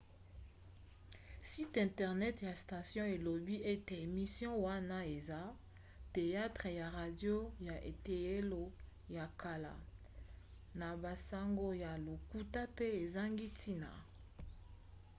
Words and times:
site 1.49 1.77
internet 1.87 2.35
ya 2.47 2.53
station 2.63 3.05
elobi 3.15 3.55
ete 3.73 3.93
emission 4.05 4.53
wana 4.67 4.97
eza 5.17 5.41
teyatre 6.13 6.69
ya 6.79 6.87
radio 6.99 7.35
ya 7.67 7.75
eteyelo 7.91 8.63
ya 9.17 9.25
kala 9.41 9.73
na 10.79 10.87
basango 11.03 11.67
ya 11.83 11.91
lokuta 12.05 12.61
pe 12.77 12.85
ezangi 13.03 13.47
ntina! 13.53 13.91